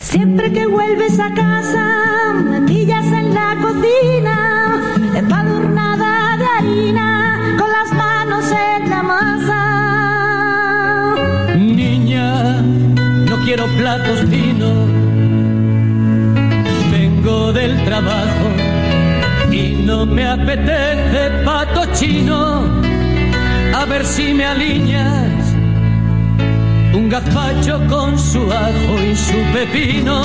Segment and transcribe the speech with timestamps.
[0.00, 4.80] Siempre que vuelves a casa, me pillas en la cocina,
[5.14, 9.56] empadurnada de harina, con las manos en la masa.
[11.54, 12.62] Niña,
[13.28, 14.88] no quiero platos finos,
[16.90, 18.48] vengo del trabajo
[19.52, 22.64] y no me apetece pato chino,
[23.74, 25.29] a ver si me alineas
[26.92, 30.22] un gazpacho con su ajo y su pepino.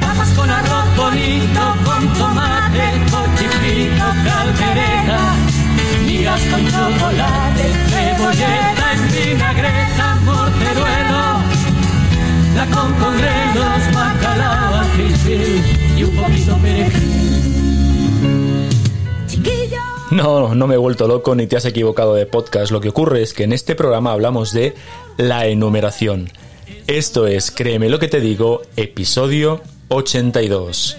[0.00, 5.34] Papas con arroz bonito, con tomate, cochifrito, caldereta,
[6.06, 11.24] migas con chocolate, cebolleta, espinagreta, morteruelo,
[12.56, 15.62] la con congrelos, bacalao, ají
[15.96, 17.51] y un poquito perejil.
[20.12, 22.70] No, no me he vuelto loco ni te has equivocado de podcast.
[22.70, 24.74] Lo que ocurre es que en este programa hablamos de
[25.16, 26.30] la enumeración.
[26.86, 30.98] Esto es, créeme lo que te digo, episodio 82.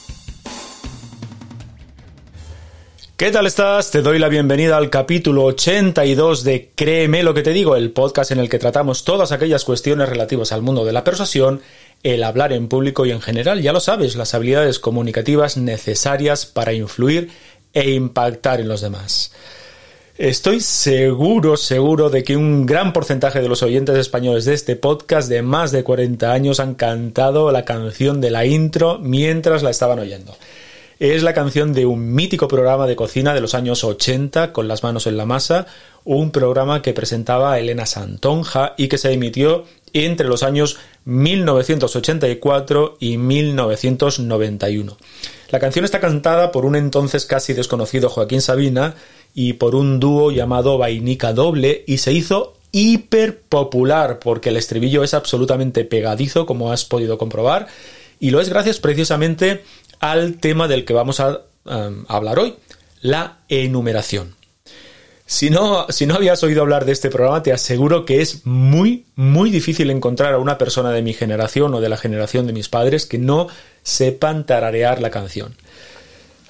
[3.21, 3.91] ¿Qué tal estás?
[3.91, 8.31] Te doy la bienvenida al capítulo 82 de Créeme lo que te digo, el podcast
[8.31, 11.61] en el que tratamos todas aquellas cuestiones relativas al mundo de la persuasión,
[12.01, 16.73] el hablar en público y en general, ya lo sabes, las habilidades comunicativas necesarias para
[16.73, 17.29] influir
[17.73, 19.33] e impactar en los demás.
[20.17, 25.29] Estoy seguro, seguro de que un gran porcentaje de los oyentes españoles de este podcast
[25.29, 29.99] de más de 40 años han cantado la canción de la intro mientras la estaban
[29.99, 30.35] oyendo.
[31.01, 34.83] Es la canción de un mítico programa de cocina de los años 80, Con las
[34.83, 35.65] manos en la masa,
[36.03, 43.17] un programa que presentaba Elena Santonja y que se emitió entre los años 1984 y
[43.17, 44.95] 1991.
[45.49, 48.93] La canción está cantada por un entonces casi desconocido Joaquín Sabina
[49.33, 55.03] y por un dúo llamado Vainica Doble y se hizo hiper popular porque el estribillo
[55.03, 57.69] es absolutamente pegadizo como has podido comprobar
[58.21, 59.63] y lo es gracias precisamente
[60.01, 62.55] al tema del que vamos a um, hablar hoy,
[63.01, 64.35] la enumeración.
[65.25, 69.05] Si no, si no habías oído hablar de este programa, te aseguro que es muy,
[69.15, 72.67] muy difícil encontrar a una persona de mi generación o de la generación de mis
[72.67, 73.47] padres que no
[73.83, 75.55] sepan tararear la canción.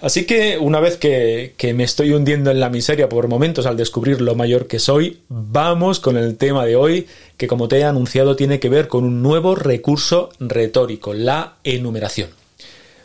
[0.02, 4.20] Así que una vez que, me estoy hundiendo en la miseria por momentos al descubrir
[4.20, 7.06] lo mayor que soy, vamos con el tema de hoy,
[7.38, 12.41] que como te he anunciado tiene que ver con un nuevo recurso retórico, la enumeración.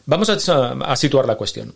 [0.06, 1.74] Vamos a, situar la cuestión.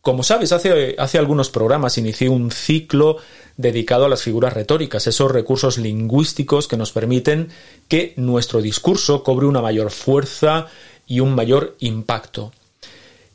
[0.00, 3.16] Como sabes, hace, hace, algunos programas inicié un ciclo
[3.56, 7.48] dedicado a las figuras retóricas, esos recursos lingüísticos que nos permiten
[7.88, 10.68] que nuestro discurso cobre una mayor fuerza
[11.08, 12.52] y un mayor impacto.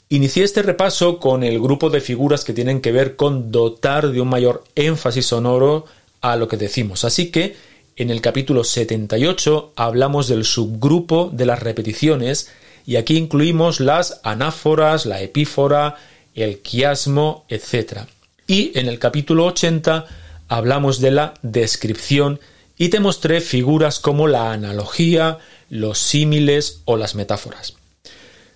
[0.07, 4.21] Inicié este repaso con el grupo de figuras que tienen que ver con dotar de
[4.21, 5.85] un mayor énfasis sonoro
[6.21, 7.03] a lo que decimos.
[7.03, 7.57] Así que
[7.97, 12.49] en el capítulo 78 hablamos del subgrupo de las repeticiones
[12.85, 15.95] y aquí incluimos las anáforas, la epífora,
[16.35, 18.01] el quiasmo, etc.
[18.47, 20.05] Y en el capítulo 80
[20.47, 22.39] hablamos de la descripción
[22.77, 25.37] y te mostré figuras como la analogía,
[25.69, 27.75] los símiles o las metáforas.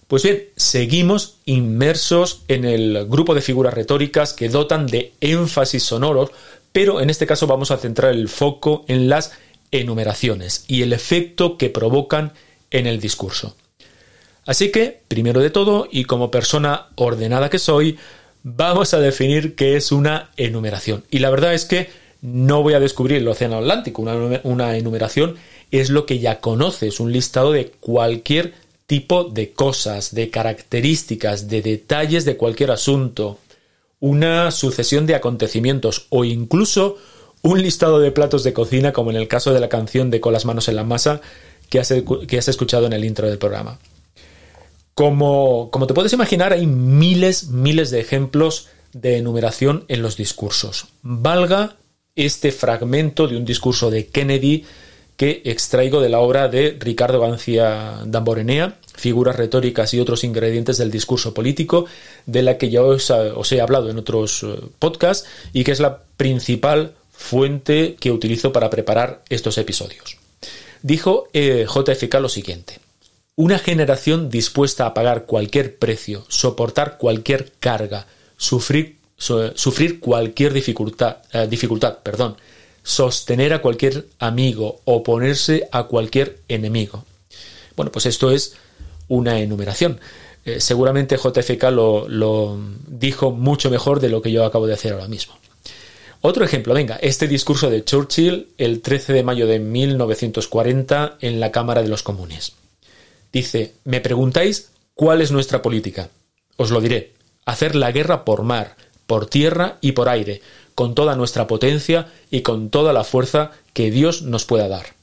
[0.07, 6.31] Pues bien, seguimos inmersos en el grupo de figuras retóricas que dotan de énfasis sonoros,
[6.71, 9.33] pero en este caso vamos a centrar el foco en las
[9.71, 12.33] enumeraciones y el efecto que provocan
[12.71, 13.55] en el discurso.
[14.47, 17.99] Así que, primero de todo, y como persona ordenada que soy,
[18.43, 21.03] vamos a definir qué es una enumeración.
[21.11, 21.89] Y la verdad es que
[22.21, 24.01] no voy a descubrir el Océano Atlántico.
[24.01, 25.35] Una, enumeración
[25.69, 28.53] es lo que ya conoces, un listado de cualquier
[28.87, 33.39] tipo de cosas, de características, de detalles de cualquier asunto,
[33.99, 36.97] una sucesión de acontecimientos o incluso
[37.41, 40.33] un listado de platos de cocina como en el caso de la canción de Con
[40.33, 41.21] las manos en la masa
[41.69, 43.77] que has, escuchado en el intro del programa.
[44.97, 50.87] Como, como te puedes imaginar, hay miles, miles de ejemplos de enumeración en los discursos.
[51.03, 51.75] Valga
[52.15, 54.65] este fragmento de un discurso de Kennedy
[55.15, 60.89] que extraigo de la obra de Ricardo García Damborenea, Figuras retóricas y otros ingredientes del
[60.89, 61.85] discurso político,
[62.25, 65.99] de la que ya os, he hablado en otros eh, podcasts y que es la
[66.17, 70.17] principal fuente que utilizo para preparar estos episodios.
[70.81, 72.86] Dijo eh, JFK lo siguiente.
[73.39, 78.97] Una generación dispuesta a pagar cualquier precio, soportar cualquier carga, sufrir,
[79.99, 82.35] cualquier dificultad, eh, dificultad perdón,
[82.81, 87.05] sostener a cualquier amigo, oponerse a cualquier enemigo.
[87.75, 88.55] Bueno, pues esto es
[89.07, 89.99] una enumeración.
[90.43, 95.07] Eh, seguramente JFK lo dijo mucho mejor de lo que yo acabo de hacer ahora
[95.07, 95.35] mismo.
[96.21, 101.51] Otro ejemplo, venga, este discurso de Churchill el 13 de mayo de 1940 en la
[101.51, 102.53] Cámara de los Comunes.
[103.31, 106.09] Dice, me preguntáis cuál es nuestra política.
[106.55, 107.13] Os lo diré,
[107.45, 108.75] hacer la guerra por mar,
[109.05, 110.41] por tierra y por aire,
[110.75, 114.97] con toda nuestra potencia y con toda la fuerza que Dios nos pueda dar.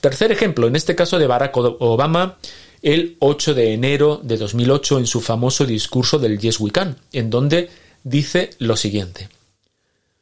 [0.00, 2.38] Tercer ejemplo, en este caso de Barack Obama,
[2.82, 7.30] el 8 de enero de 2008 en su famoso discurso del Yes We Can, en
[7.30, 7.70] donde
[8.02, 9.28] dice lo siguiente.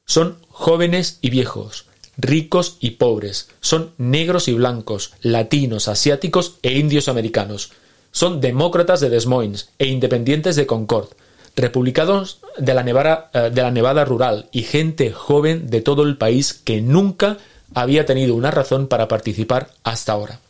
[0.05, 1.87] Son jóvenes y viejos,
[2.21, 7.73] ricos y pobres, son negros y blancos, latinos, asiáticos e indios americanos.
[8.13, 11.09] Son demócratas de Des Moines e independientes de Concord,
[11.57, 16.17] republicanos de la, Nevada, eh, de la Nevada rural y gente joven de todo el
[16.17, 17.39] país que nunca
[17.75, 20.41] había tenido una razón para participar hasta ahora.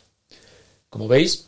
[0.89, 1.47] Como veis,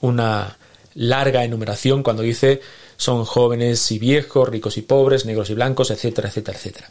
[0.00, 0.56] una
[0.94, 2.60] larga enumeración cuando dice
[2.96, 6.88] son jóvenes y viejos, ricos y pobres, negros y blancos, etcétera, etcétera, etcétera.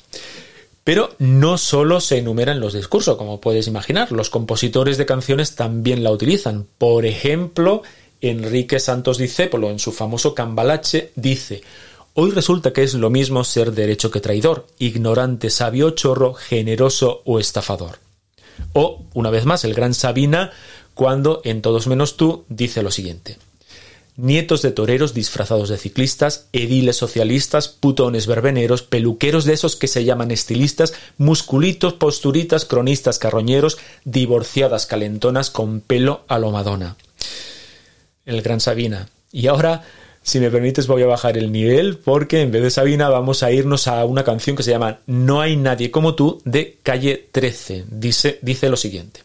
[0.84, 6.04] Pero no solo se enumeran los discursos, como puedes imaginar, los compositores de canciones también
[6.04, 6.68] la utilizan.
[6.78, 7.84] Por ejemplo,
[8.20, 11.62] Enrique Santos Discépolo, en su famoso Cambalache, dice
[12.16, 17.40] Hoy resulta que es lo mismo ser derecho que traidor, ignorante, sabio, chorro, generoso o
[17.40, 18.00] estafador.
[18.74, 20.52] O, una vez más, el gran Sabina,
[20.94, 23.38] cuando en Todos menos tú dice lo siguiente
[24.16, 30.04] nietos de toreros disfrazados de ciclistas, ediles socialistas, putones verbeneros, peluqueros de esos que se
[30.04, 36.96] llaman estilistas, musculitos, posturitas, cronistas carroñeros, divorciadas calentonas con pelo a lo Madonna.
[38.26, 39.10] El gran Sabina.
[39.32, 39.84] Y ahora,
[40.22, 43.52] si me permites, voy a bajar el nivel porque en vez de Sabina vamos a
[43.52, 47.86] irnos a una canción que se llama No hay nadie como tú de calle 13.
[47.90, 49.22] Dice, dice lo siguiente.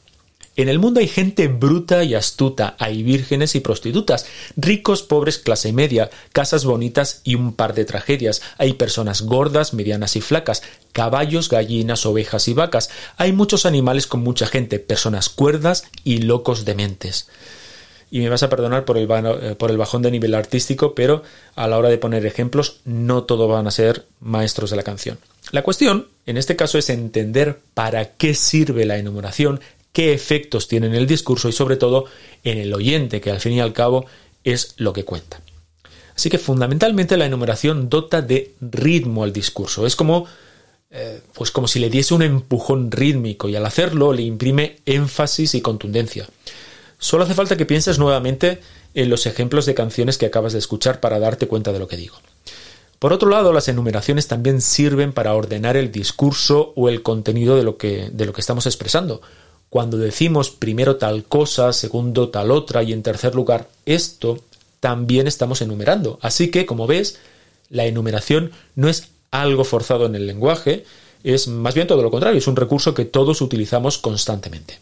[0.59, 4.27] En el mundo hay gente bruta y astuta, hay vírgenes y prostitutas,
[4.57, 10.17] ricos, pobres, clase media, casas bonitas y un par de tragedias, hay personas gordas, medianas
[10.17, 15.85] y flacas, caballos, gallinas, ovejas y vacas, hay muchos animales con mucha gente, personas cuerdas
[16.03, 17.29] y locos dementes.
[18.11, 21.23] Y me vas a perdonar por el, eh, por el bajón de nivel artístico, pero
[21.55, 25.19] a la hora de poner ejemplos no todo van a ser maestros de la canción.
[25.53, 29.61] La cuestión, en este caso, es entender para qué sirve la enumeración,
[29.93, 32.07] qué efectos tiene en el discurso y sobre todo
[32.45, 34.07] en el oyente, que al fin y al cabo
[34.45, 35.41] es lo que cuenta.
[36.15, 39.87] Así que fundamentalmente la enumeración dota de ritmo al discurso.
[39.87, 40.27] Es como,
[40.91, 45.55] eh, pues como si le diese un empujón rítmico y al hacerlo le imprime énfasis
[45.55, 46.29] y contundencia.
[46.99, 48.61] Solo hace falta que pienses nuevamente
[48.95, 51.97] en los ejemplos de canciones que acabas de escuchar para darte cuenta de lo que
[51.97, 52.17] digo.
[52.99, 57.63] Por otro lado, las enumeraciones también sirven para ordenar el discurso o el contenido de
[57.63, 59.21] lo que, de lo que estamos expresando
[59.71, 64.43] cuando decimos primero tal cosa, segundo tal otra y en tercer lugar esto,
[64.81, 66.19] también estamos enumerando.
[66.23, 67.19] Así que, como ves,
[67.69, 70.85] la enumeración no es algo forzado en el lenguaje,
[71.23, 74.79] es más bien todo lo contrario, es un recurso que todos utilizamos constantemente.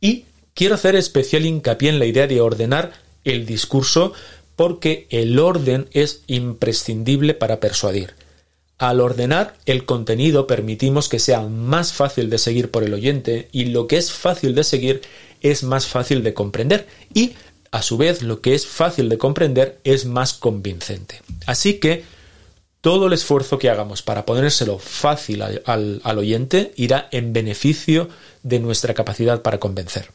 [0.00, 0.24] Y
[0.54, 2.92] quiero hacer especial hincapié en la idea de ordenar
[3.24, 4.12] el discurso
[4.56, 8.14] porque el orden es imprescindible para persuadir.
[8.80, 13.66] Al ordenar el contenido permitimos que sea más fácil de seguir por el oyente y
[13.66, 15.02] lo que es fácil de seguir
[15.42, 17.34] es más fácil de comprender y,
[17.72, 21.20] a su vez, lo que es fácil de comprender es más convincente.
[21.44, 22.04] Así que
[22.80, 28.08] todo el esfuerzo que hagamos para ponérselo fácil al, al oyente irá en beneficio
[28.42, 30.10] de nuestra capacidad para convencer.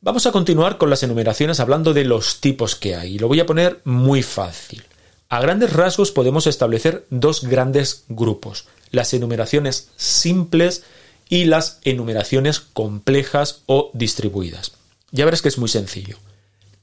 [0.00, 3.18] Vamos a continuar con las enumeraciones hablando de los tipos que hay.
[3.18, 4.82] Lo voy a poner muy fácil.
[5.30, 10.84] A grandes rasgos podemos establecer dos grandes grupos, las enumeraciones simples
[11.28, 14.72] y las enumeraciones complejas o distribuidas.
[15.10, 16.16] Ya verás que es muy sencillo.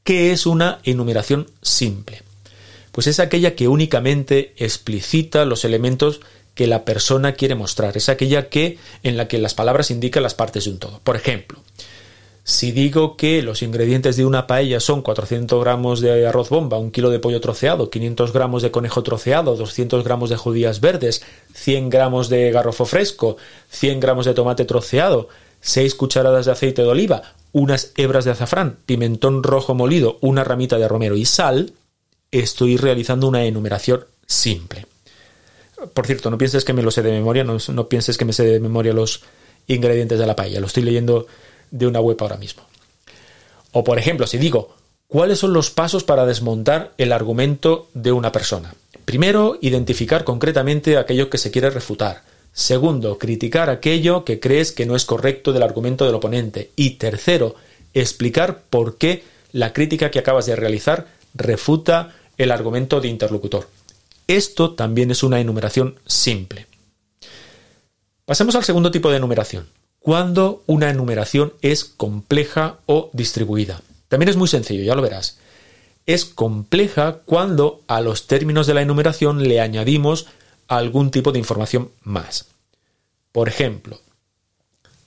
[0.04, 2.22] ¿Qué es una enumeración simple?
[2.92, 6.22] Pues es aquella que únicamente explicita los elementos
[6.54, 10.36] que la persona quiere mostrar, es aquella que en la que las palabras indican las
[10.36, 11.02] partes de un todo.
[11.04, 11.60] Por ejemplo,
[12.48, 16.92] si digo que los ingredientes de una paella son 400 gramos de arroz bomba, un
[16.92, 21.24] kilo de pollo troceado, 500 gramos de conejo troceado, 200 gramos de judías verdes,
[21.56, 23.38] 100 gramos de garrofo fresco,
[23.70, 25.28] 100 gramos de tomate troceado,
[25.62, 30.78] 6 cucharadas de aceite de oliva, unas hebras de azafrán, pimentón rojo molido, una ramita
[30.78, 31.74] de romero y sal,
[32.30, 34.86] estoy realizando una enumeración simple.
[35.96, 38.34] Por cierto, no pienses que me lo sé de memoria, no, no pienses que me
[38.34, 39.24] sé de memoria los
[39.66, 41.26] ingredientes de la paella, lo estoy leyendo
[41.76, 42.64] de una web ahora mismo.
[43.72, 44.76] O por ejemplo, si digo,
[45.08, 48.74] ¿cuáles son los pasos para desmontar el argumento de una persona?
[49.04, 52.24] Primero, identificar concretamente aquello que se quiere refutar.
[52.54, 56.72] Segundo, criticar aquello que crees que no es correcto del argumento del oponente.
[56.78, 57.56] Y tercero,
[57.94, 63.68] explicar por qué la crítica que acabas de realizar refuta el argumento de interlocutor.
[64.28, 66.68] Esto también es una enumeración simple.
[68.26, 69.68] Pasemos al segundo tipo de enumeración,
[70.06, 73.82] cuando una enumeración es compleja o distribuida.
[74.08, 75.40] También es muy sencillo, ya lo verás.
[76.06, 80.28] Es compleja cuando a los términos de la enumeración le añadimos
[80.68, 82.46] algún tipo de información más.
[83.32, 84.00] Por ejemplo,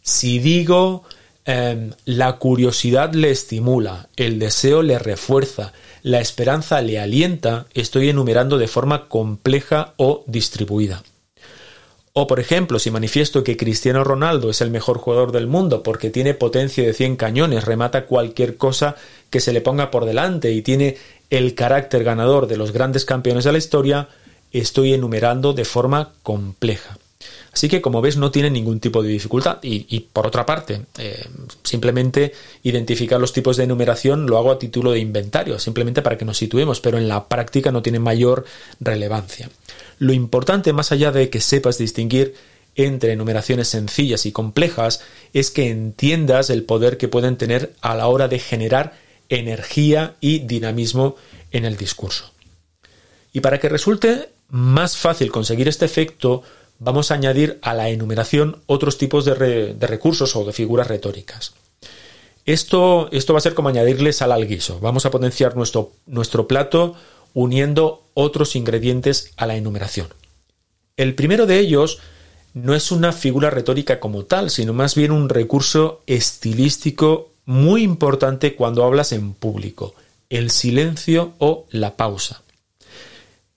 [0.03, 1.05] si digo
[1.45, 8.59] em, la curiosidad le estimula, el deseo le refuerza, la esperanza le alienta, estoy enumerando
[8.59, 11.05] de forma compleja o distribuida.
[12.21, 16.11] O, por ejemplo, si manifiesto que Cristiano Ronaldo es el mejor jugador del mundo porque
[16.11, 18.97] tiene potencia de 100 cañones, remata cualquier cosa
[19.31, 20.97] que se le ponga por delante y tiene
[21.31, 24.09] el carácter ganador de los grandes campeones de la historia,
[24.51, 26.99] estoy enumerando de forma compleja.
[27.53, 29.59] Así que, como ves, no tiene ningún tipo de dificultad.
[29.63, 31.27] Y, por otra parte, eh,
[31.63, 32.33] simplemente
[32.63, 36.39] identificar los tipos de enumeración lo hago a título de inventario, simplemente para que nos
[36.39, 38.45] situemos, pero en la práctica no tiene mayor
[38.81, 39.51] relevancia.
[39.99, 42.35] Lo importante, más allá de que sepas distinguir
[42.77, 45.01] entre enumeraciones sencillas y complejas,
[45.33, 48.95] es que entiendas el poder que pueden tener a la hora de generar
[49.29, 51.17] energía y dinamismo
[51.51, 52.31] en el discurso.
[53.33, 56.43] Y para que resulte más fácil conseguir este efecto,
[56.79, 61.55] vamos a añadir a la enumeración otros tipos de, recursos o de figuras retóricas.
[62.45, 64.81] Esto, esto, va a ser como añadirle sal al guiso.
[64.81, 66.95] Vamos a potenciar nuestro, nuestro plato
[67.35, 70.09] uniendo otros ingredientes a la enumeración.
[70.97, 72.01] El primero de ellos
[72.55, 78.55] no es una figura retórica como tal, sino más bien un recurso estilístico muy importante
[78.55, 79.95] cuando hablas en público,
[80.29, 82.43] el silencio o la pausa.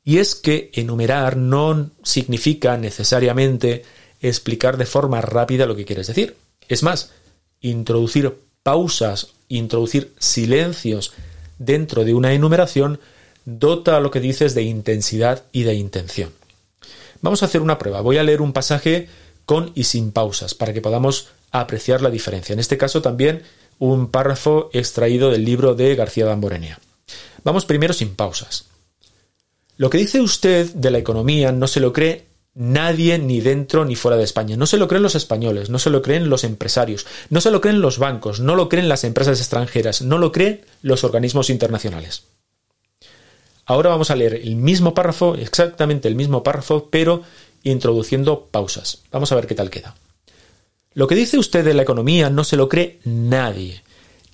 [0.04, 3.84] Y es que enumerar no significa necesariamente
[4.22, 6.36] explicar de forma rápida lo que quieres decir.
[6.68, 7.12] Es más,
[7.60, 11.14] introducir pausas, introducir silencios
[11.60, 13.00] dentro de una enumeración
[13.46, 16.32] dota a lo que dices de intensidad y de intención.
[17.22, 18.02] Vamos a hacer una prueba.
[18.02, 19.08] Voy a leer un pasaje
[19.46, 22.54] con y sin pausas para que podamos apreciar la diferencia.
[22.54, 23.44] En este caso también
[23.80, 26.80] un párrafo extraído del libro de García Damborenea.
[27.44, 28.66] Vamos primero sin pausas.
[29.82, 33.96] Lo que dice usted de la economía no se lo cree nadie ni dentro ni
[33.96, 34.56] fuera de España.
[34.56, 37.62] No se lo creen los españoles, no se lo creen los empresarios, no se lo
[37.62, 42.26] creen los bancos, no lo creen las empresas extranjeras, no lo creen los organismos internacionales.
[43.66, 47.24] Ahora vamos a leer el mismo párrafo, exactamente el mismo párrafo, pero
[47.64, 49.02] introduciendo pausas.
[49.12, 49.96] Vamos a ver qué tal queda.
[50.94, 53.82] Lo que dice usted de la economía no se lo cree nadie,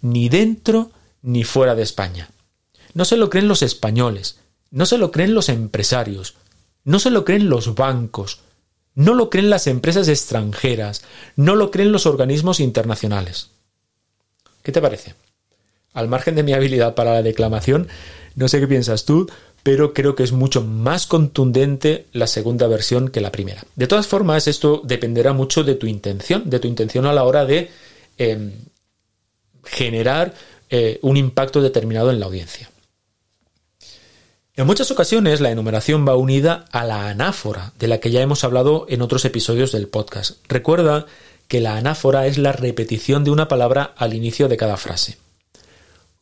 [0.01, 2.31] ni dentro ni fuera de España.
[2.93, 4.39] No se lo creen los españoles,
[4.71, 6.35] no se lo creen los empresarios,
[6.83, 8.39] no se lo creen los bancos,
[8.95, 11.03] no lo creen las empresas extranjeras,
[11.35, 13.49] no lo creen los organismos internacionales.
[14.63, 15.15] ¿Qué te parece?
[15.93, 17.87] Al margen de mi habilidad para la declamación,
[18.35, 19.29] no sé qué piensas tú,
[19.63, 23.63] pero creo que es mucho más contundente la segunda versión que la primera.
[23.75, 27.45] De todas formas, esto dependerá mucho de tu intención, de tu intención a la hora
[27.45, 27.69] de
[28.17, 28.53] em,
[29.63, 30.33] generar
[30.69, 32.69] eh, un impacto determinado en la audiencia.
[34.57, 38.43] En muchas ocasiones la enumeración va unida a la anáfora, de la que ya hemos
[38.43, 40.37] hablado en otros episodios del podcast.
[40.47, 41.05] Recuerda
[41.47, 45.19] que la anáfora es la repetición de una palabra al inicio de cada frase.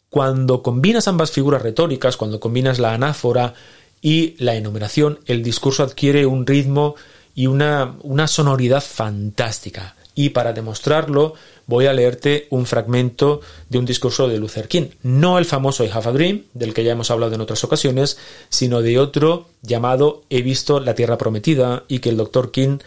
[0.09, 3.53] Cuando combinas ambas figuras retóricas, cuando combinas la anáfora
[4.01, 6.95] y la enumeración, el discurso adquiere un ritmo
[7.35, 7.95] y una,
[8.27, 9.95] sonoridad fantástica.
[10.13, 11.35] Y para demostrarlo,
[11.67, 14.87] voy a leerte un fragmento de un discurso de Luther King.
[15.03, 18.17] No el famoso I Have a Dream, del que ya hemos hablado en otras ocasiones,
[18.49, 22.79] sino de otro llamado He visto la Tierra Prometida y que el doctor King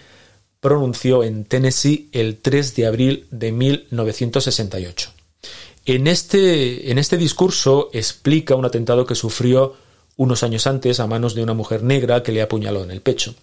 [0.60, 5.10] pronunció en Tennessee el 3 de abril de 1968.
[5.86, 9.74] En este, en este discurso explica un atentado que sufrió
[10.16, 13.34] unos años antes a manos de una mujer negra que le apuñaló en el pecho.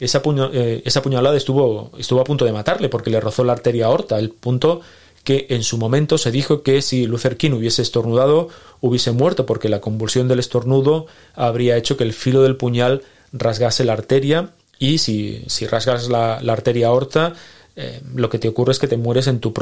[0.00, 1.90] Esa, eh, esa puñalada estuvo,
[2.20, 4.80] a punto de matarle porque le rozó la arteria aorta, el punto
[5.24, 8.48] que en su momento se dijo que si Luther King hubiese estornudado
[8.80, 13.02] hubiese muerto porque la convulsión del estornudo habría hecho que el filo del puñal
[13.32, 17.34] rasgase la arteria y si, rasgas la, arteria aorta
[17.74, 19.52] eh, lo que te ocurre es que te mueres en tu,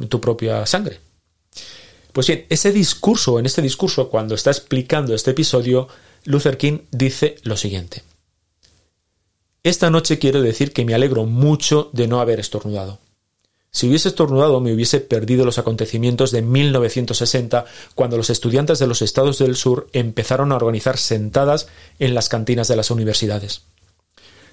[0.00, 0.98] en tu propia sangre.
[2.12, 5.88] Pues bien, ese discurso, en este discurso, cuando está explicando este episodio,
[6.24, 8.02] Luther King dice lo siguiente.
[9.64, 12.98] Esta noche quiero decir que me alegro mucho de no haber estornudado.
[13.70, 19.00] Si hubiese estornudado me hubiese perdido los acontecimientos de 1960, cuando los estudiantes de los
[19.00, 21.66] estados del sur empezaron a organizar sentadas
[21.98, 23.62] en las cantinas de las universidades.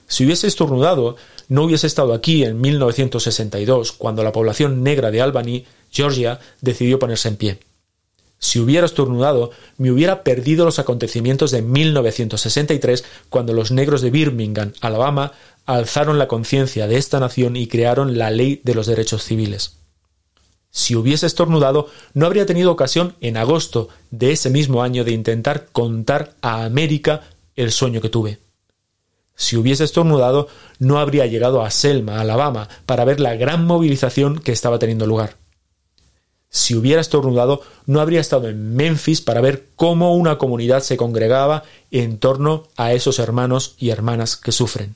[0.08, 1.18] Si hubiese estornudado,
[1.50, 7.28] no hubiese estado aquí en 1962, cuando la población negra de Albany Georgia decidió ponerse
[7.28, 7.60] en pie.
[8.44, 14.74] Si hubiera estornudado, me hubiera perdido los acontecimientos de 1963, cuando los negros de Birmingham,
[14.82, 15.32] Alabama,
[15.68, 19.78] alzaron la conciencia de esta nación y crearon la ley de los derechos civiles.
[20.72, 25.68] Si hubiese estornudado, no habría tenido ocasión en agosto de ese mismo año de intentar
[25.72, 27.22] contar a América
[27.56, 28.40] el sueño que tuve.
[29.36, 30.48] Si hubiese estornudado,
[30.80, 35.41] no habría llegado a Selma, Alabama, para ver la gran movilización que estaba teniendo lugar.
[36.54, 41.64] Si hubiera estornudado, no habría estado en Memphis para ver cómo una comunidad se congregaba
[41.92, 44.96] en torno a esos hermanos y hermanas que sufren.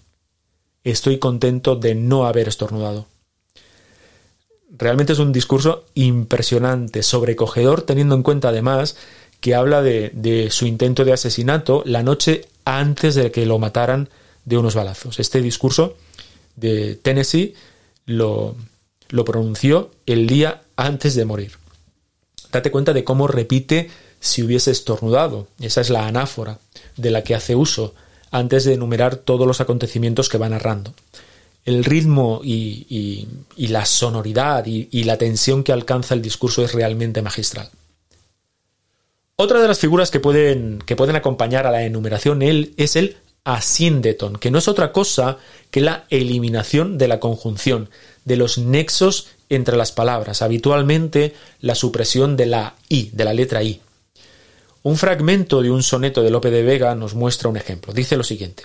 [0.83, 3.05] Estoy contento de no haber estornudado.
[4.69, 8.97] Realmente es un discurso impresionante, sobrecogedor, teniendo en cuenta además
[9.39, 14.09] que habla de, su intento de asesinato la noche antes de que lo mataran
[14.43, 15.21] de unos balazos.
[15.21, 15.95] Este discurso
[16.57, 17.53] de Tennessee
[18.05, 18.55] lo,
[19.09, 21.53] lo pronunció el día antes de morir.
[22.51, 23.89] Date cuenta de cómo repite
[24.19, 25.47] si hubiese estornudado.
[25.59, 26.59] Esa es la anáfora
[26.97, 27.93] de la que hace uso
[28.31, 30.93] antes de enumerar todos los acontecimientos que va narrando.
[31.63, 37.69] El ritmo y, la sonoridad y, la tensión que alcanza el discurso es realmente magistral.
[39.37, 43.17] Otra de las figuras que pueden, que pueden acompañar a la enumeración él, es el
[43.43, 45.37] asíndeton, que no es otra cosa
[45.71, 47.89] que la eliminación de la conjunción,
[48.25, 53.63] de los nexos entre las palabras, habitualmente la supresión de la i, de la letra
[53.63, 53.79] i.
[54.83, 57.93] Un fragmento de un soneto de Lope de Vega nos muestra un ejemplo.
[57.93, 58.63] Dice lo siguiente: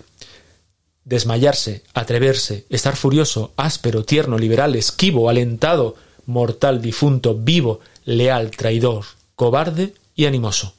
[1.05, 5.97] Desmayarse, atreverse, estar furioso, áspero, tierno, liberal, esquivo, alentado,
[6.27, 10.75] mortal, difunto, vivo, leal, traidor, cobarde y animoso.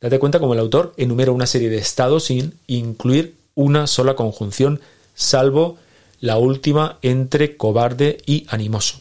[0.00, 4.80] Date cuenta como el autor enumera una serie de estados sin incluir una sola conjunción,
[5.14, 5.78] salvo
[6.24, 8.98] la última entre cobarde y animoso.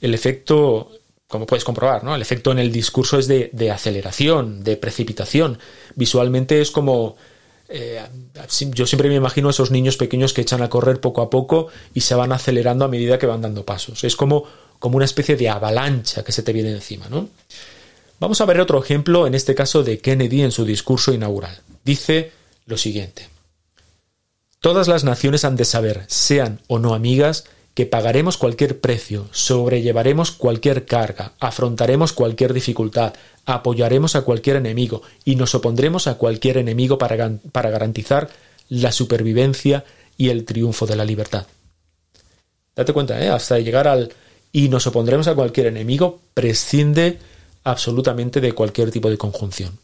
[0.00, 0.88] El efecto,
[1.26, 2.14] como puedes comprobar, ¿no?
[2.14, 5.58] El efecto en el discurso es de, aceleración, de precipitación.
[5.96, 7.16] Visualmente es como
[7.68, 8.00] eh,
[8.70, 12.02] yo siempre me imagino esos niños pequeños que echan a correr poco a poco y
[12.02, 14.04] se van acelerando a medida que van dando pasos.
[14.04, 14.44] Es como,
[14.78, 17.30] como una especie de avalancha que se te viene encima, ¿no?
[18.20, 21.58] Vamos a ver otro ejemplo, en este caso de Kennedy en su discurso inaugural.
[21.84, 22.30] Dice
[22.66, 23.33] lo siguiente.
[24.64, 30.30] Todas las naciones han de saber, sean o no amigas, que pagaremos cualquier precio, sobrellevaremos
[30.30, 33.12] cualquier carga, afrontaremos cualquier dificultad,
[33.44, 38.30] apoyaremos a cualquier enemigo y nos opondremos a cualquier enemigo para, para garantizar
[38.70, 39.84] la supervivencia
[40.16, 41.46] y el triunfo de la libertad.
[42.74, 43.28] Date cuenta, ¿eh?
[43.28, 44.14] hasta llegar al
[44.50, 47.18] y nos opondremos a cualquier enemigo, prescinde
[47.64, 49.78] absolutamente de cualquier tipo de conjunción.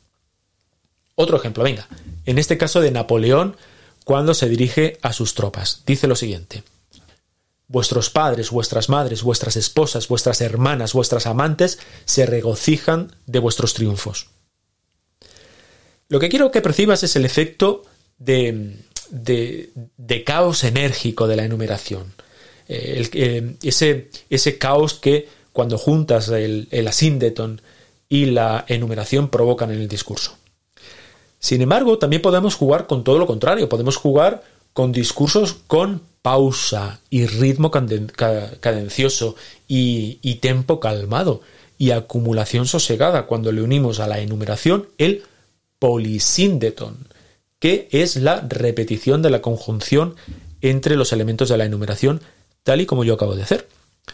[1.17, 1.87] Otro ejemplo, venga,
[2.25, 3.57] en este caso de Napoleón
[4.05, 5.83] cuando se dirige a sus tropas.
[5.87, 6.63] Dice lo siguiente.
[7.69, 14.31] Vuestros padres, vuestras madres, vuestras esposas, vuestras hermanas, vuestras amantes se regocijan de vuestros triunfos.
[16.09, 17.85] Lo que quiero que percibas es el efecto
[18.19, 18.77] de,
[19.11, 22.13] de, caos enérgico de la enumeración.
[22.69, 27.63] Eh, eh, ese, ese, caos que cuando juntas el, el asíndeton
[28.09, 30.40] y la enumeración provocan en el discurso.
[31.41, 37.01] Sin embargo, también podemos jugar con todo lo contrario, podemos jugar con discursos con pausa
[37.09, 39.35] y ritmo cadencioso
[39.67, 41.41] y, y tempo calmado
[41.79, 45.23] y acumulación sosegada cuando le unimos a la enumeración el
[45.79, 47.09] polisíndeton,
[47.59, 50.15] que es la repetición de la conjunción
[50.61, 52.21] entre los elementos de la enumeración,
[52.65, 53.67] tal y como yo acabo de hacer.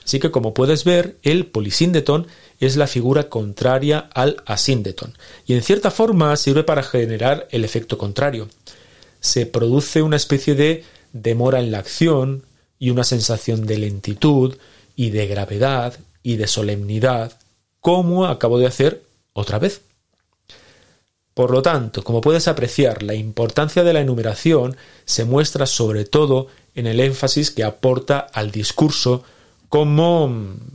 [0.05, 2.27] Así que como puedes ver, el polisíndeton
[2.61, 5.15] es la figura contraria al asíndeton,
[5.47, 8.49] y en cierta forma sirve para generar el efecto contrario.
[9.21, 12.45] Se produce una especie de demora en la acción
[12.79, 14.57] y una sensación de lentitud
[14.95, 17.39] y de gravedad y de solemnidad,
[17.81, 19.83] como acabo de hacer otra vez.
[21.35, 26.47] Por lo tanto, como puedes apreciar, la importancia de la enumeración se muestra sobre todo
[26.75, 29.23] en el énfasis que aporta al discurso
[29.69, 30.33] como,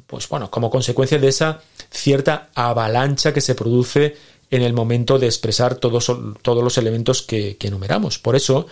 [0.07, 4.15] pues bueno, como consecuencia de esa cierta avalancha que se produce
[4.51, 8.19] en el momento de expresar todos, todos los elementos que, enumeramos.
[8.19, 8.67] Por eso,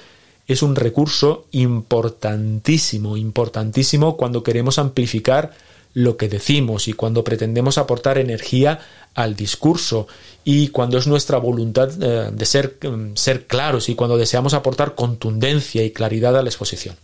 [0.47, 5.51] es un recurso importantísimo, importantísimo cuando queremos amplificar
[5.93, 8.79] lo que decimos y cuando pretendemos aportar energía
[9.15, 10.08] al discurso
[10.43, 14.95] y cuando es nuestra voluntad eh, de ser, mm, ser claros y cuando deseamos aportar
[14.95, 16.95] contundencia y claridad a la exposición.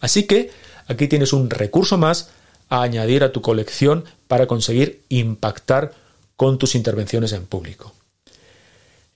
[0.00, 0.50] Así que
[0.86, 2.30] aquí tienes un recurso más
[2.68, 5.92] a añadir a tu colección para conseguir impactar
[6.36, 7.92] con tus intervenciones en público.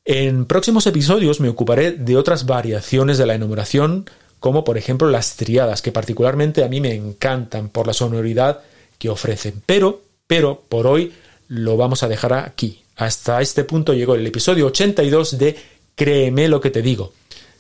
[0.05, 4.09] En próximos episodios me ocuparé de otras variaciones de la enumeración,
[4.41, 8.61] como por ejemplo las triadas, que particularmente a mí me encantan por la sonoridad
[8.99, 9.63] que ofrecen.
[9.67, 11.13] Pero, pero, por hoy
[11.49, 12.83] lo vamos a dejar aquí.
[12.97, 15.57] Hasta este punto llegó el episodio 82 de
[15.95, 17.13] Créeme lo que te digo.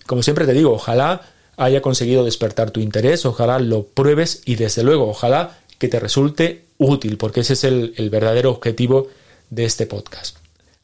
[0.07, 1.22] Como siempre te digo, ojalá
[1.59, 6.67] haya conseguido despertar tu interés, ojalá lo pruebes y desde luego, ojalá que te resulte
[6.79, 9.09] útil, porque ese es el, el verdadero objetivo
[9.51, 10.37] de este podcast.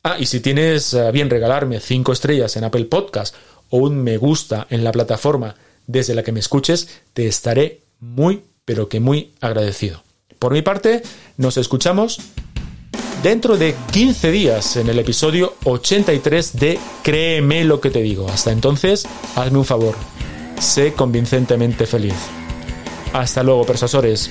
[0.02, 3.34] Ah, y si tienes eh, bien regalarme cinco estrellas en Apple Podcast
[3.70, 8.42] o un me gusta en la plataforma desde la que me escuches, te estaré muy,
[8.64, 10.02] pero que muy agradecido.
[10.38, 11.02] Por mi parte,
[11.38, 12.20] nos escuchamos
[13.22, 18.28] dentro de 15 días en el episodio 83 de Créeme lo que te digo.
[18.28, 19.94] Hasta entonces, hazme un favor.
[20.60, 22.14] Sé convincentemente feliz.
[23.14, 24.30] Hasta luego, persuasores.